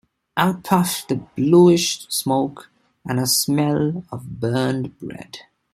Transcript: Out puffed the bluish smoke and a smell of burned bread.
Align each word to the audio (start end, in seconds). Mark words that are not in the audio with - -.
Out 0.35 0.63
puffed 0.63 1.09
the 1.09 1.17
bluish 1.37 2.07
smoke 2.09 2.71
and 3.07 3.19
a 3.19 3.27
smell 3.27 4.03
of 4.11 4.39
burned 4.39 4.97
bread. 4.97 5.41